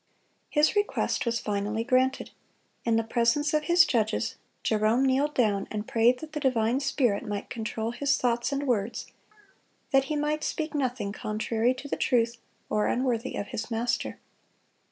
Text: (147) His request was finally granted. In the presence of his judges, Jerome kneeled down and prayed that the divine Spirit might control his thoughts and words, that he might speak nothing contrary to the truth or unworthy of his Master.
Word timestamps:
(147) 0.49 0.49
His 0.49 0.75
request 0.75 1.25
was 1.27 1.39
finally 1.39 1.83
granted. 1.83 2.31
In 2.85 2.95
the 2.95 3.03
presence 3.03 3.53
of 3.53 3.65
his 3.65 3.85
judges, 3.85 4.33
Jerome 4.63 5.05
kneeled 5.05 5.35
down 5.35 5.67
and 5.69 5.87
prayed 5.87 6.21
that 6.21 6.31
the 6.33 6.39
divine 6.39 6.79
Spirit 6.79 7.21
might 7.23 7.51
control 7.51 7.91
his 7.91 8.17
thoughts 8.17 8.51
and 8.51 8.65
words, 8.65 9.11
that 9.91 10.05
he 10.05 10.15
might 10.15 10.43
speak 10.43 10.73
nothing 10.73 11.11
contrary 11.11 11.75
to 11.75 11.87
the 11.87 11.97
truth 11.97 12.37
or 12.67 12.87
unworthy 12.87 13.35
of 13.35 13.49
his 13.49 13.69
Master. 13.69 14.19